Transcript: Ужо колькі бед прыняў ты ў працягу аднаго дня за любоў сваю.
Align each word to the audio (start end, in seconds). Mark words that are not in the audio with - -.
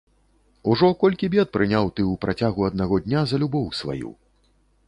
Ужо 0.71 0.89
колькі 1.03 1.29
бед 1.35 1.51
прыняў 1.57 1.85
ты 1.97 2.01
ў 2.11 2.21
працягу 2.25 2.67
аднаго 2.71 2.95
дня 3.07 3.21
за 3.33 3.41
любоў 3.45 3.73
сваю. 3.83 4.09